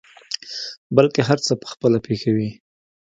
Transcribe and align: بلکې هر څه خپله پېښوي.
بلکې 0.95 1.21
هر 1.27 1.39
څه 1.45 1.53
خپله 1.71 1.97
پېښوي. 2.05 2.49